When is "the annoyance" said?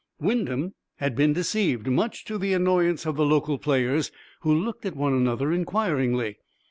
2.39-3.05